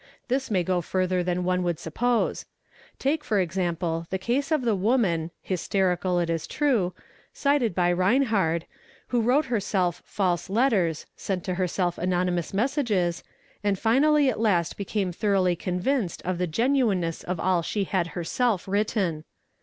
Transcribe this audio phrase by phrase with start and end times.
[0.29, 2.47] This may go further than one would suppose;
[2.97, 6.95] take for example, the case of the woman, hysterical it is true,
[7.33, 8.65] cited by Reinhard 9—'™,
[9.09, 13.23] who wrote herself false letters, sent to herself anonymous messages,
[13.63, 18.67] and finally at last became thoroughly convinced of the genuineness of all she had herself
[18.67, 19.23] written.